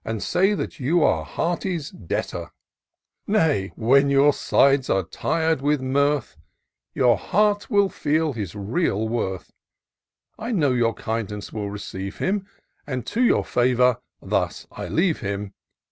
[0.03, 2.49] And say that you are Hearty's debtor:
[3.27, 6.37] Nay, when your sides are tir'd with mirth,
[6.95, 9.53] Your heart will feel his real worth.
[10.39, 12.47] I know your kindness will receive him,
[12.87, 15.53] And to your favour thus I leave him.